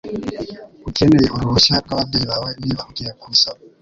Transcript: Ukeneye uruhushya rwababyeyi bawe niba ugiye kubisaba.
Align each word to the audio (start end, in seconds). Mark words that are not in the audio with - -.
Ukeneye 0.89 1.27
uruhushya 1.35 1.75
rwababyeyi 1.83 2.25
bawe 2.31 2.49
niba 2.65 2.81
ugiye 2.89 3.11
kubisaba. 3.19 3.59